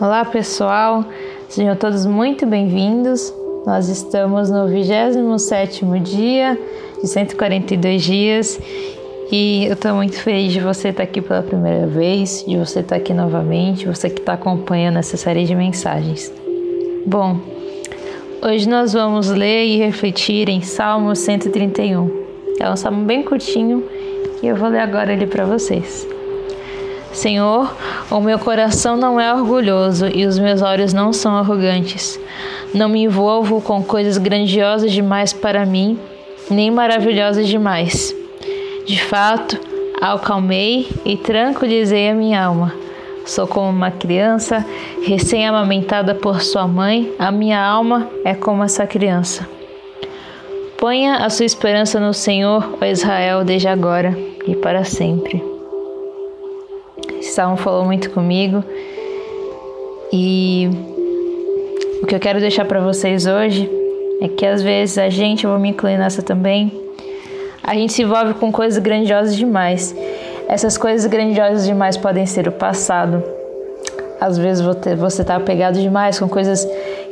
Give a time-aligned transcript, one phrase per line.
[0.00, 1.04] Olá pessoal,
[1.46, 3.34] sejam todos muito bem-vindos.
[3.66, 6.58] Nós estamos no 27º dia
[7.02, 8.58] de 142 dias
[9.30, 12.96] e eu estou muito feliz de você estar aqui pela primeira vez, de você estar
[12.96, 16.32] aqui novamente, você que está acompanhando essa série de mensagens.
[17.04, 17.38] Bom,
[18.42, 22.10] hoje nós vamos ler e refletir em Salmo 131.
[22.58, 23.84] É um salmo bem curtinho
[24.42, 26.08] e eu vou ler agora ele para vocês.
[27.12, 27.74] Senhor,
[28.10, 32.18] o meu coração não é orgulhoso e os meus olhos não são arrogantes.
[32.72, 35.98] Não me envolvo com coisas grandiosas demais para mim,
[36.48, 38.14] nem maravilhosas demais.
[38.86, 39.58] De fato,
[40.00, 42.72] acalmei e tranquilizei a minha alma.
[43.26, 44.64] Sou como uma criança
[45.04, 49.46] recém-amamentada por sua mãe, a minha alma é como essa criança.
[50.78, 55.59] Ponha a sua esperança no Senhor, ó Israel, desde agora e para sempre.
[57.30, 58.64] Esse salmo falou muito comigo
[60.12, 60.68] e
[62.02, 63.70] o que eu quero deixar para vocês hoje
[64.20, 66.72] é que às vezes a gente, eu vou me incluir nessa também,
[67.62, 69.94] a gente se envolve com coisas grandiosas demais.
[70.48, 73.22] Essas coisas grandiosas demais podem ser o passado.
[74.20, 74.66] Às vezes
[74.98, 76.66] você está apegado demais com coisas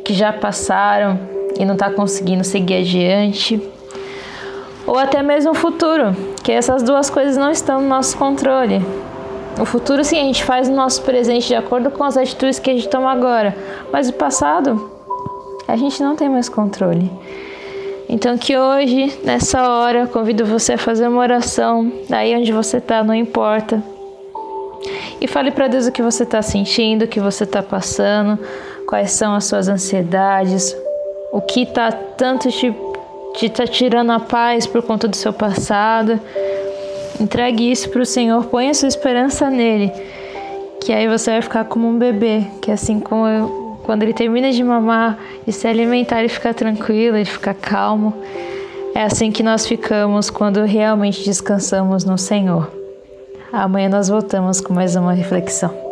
[0.05, 1.17] que já passaram
[1.57, 3.63] e não está conseguindo seguir adiante.
[4.85, 8.83] Ou até mesmo o futuro, que essas duas coisas não estão no nosso controle.
[9.61, 12.71] O futuro, sim, a gente faz o nosso presente de acordo com as atitudes que
[12.71, 13.57] a gente toma agora,
[13.93, 14.91] mas o passado,
[15.67, 17.11] a gente não tem mais controle.
[18.09, 23.03] Então, que hoje, nessa hora, convido você a fazer uma oração, daí onde você está,
[23.03, 23.83] não importa.
[25.21, 28.39] E fale para Deus o que você está sentindo, o que você está passando,
[28.87, 30.75] quais são as suas ansiedades,
[31.33, 32.75] o que está tanto te,
[33.35, 36.19] te tá tirando a paz por conta do seu passado.
[37.21, 39.93] Entregue isso para o Senhor, ponha sua esperança nele,
[40.81, 44.53] que aí você vai ficar como um bebê, que assim como eu, quando ele termina
[44.53, 48.15] de mamar e se alimentar, ele fica tranquilo, ele fica calmo.
[48.95, 52.71] É assim que nós ficamos quando realmente descansamos no Senhor.
[53.53, 55.88] Amanhã nós voltamos com mais uma reflexão.